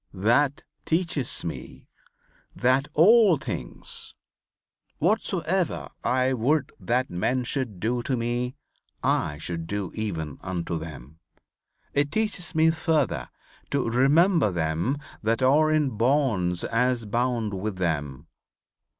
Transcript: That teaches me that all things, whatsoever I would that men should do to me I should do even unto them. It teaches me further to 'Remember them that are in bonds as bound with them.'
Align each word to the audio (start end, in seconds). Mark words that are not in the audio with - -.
That 0.17 0.63
teaches 0.83 1.45
me 1.45 1.87
that 2.55 2.87
all 2.95 3.37
things, 3.37 4.15
whatsoever 4.97 5.89
I 6.03 6.33
would 6.33 6.71
that 6.79 7.11
men 7.11 7.43
should 7.43 7.79
do 7.79 8.01
to 8.01 8.17
me 8.17 8.55
I 9.03 9.37
should 9.37 9.67
do 9.67 9.91
even 9.93 10.39
unto 10.41 10.79
them. 10.79 11.19
It 11.93 12.11
teaches 12.11 12.55
me 12.55 12.71
further 12.71 13.29
to 13.69 13.87
'Remember 13.87 14.49
them 14.51 14.97
that 15.21 15.43
are 15.43 15.69
in 15.69 15.91
bonds 15.91 16.63
as 16.63 17.05
bound 17.05 17.53
with 17.53 17.75
them.' 17.75 18.25